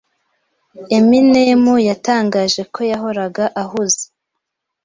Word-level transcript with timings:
Eminem 0.97 1.63
yatangaje 1.89 2.61
ko 2.73 2.79
yahoraga 2.91 3.45
ahuze 3.63 4.03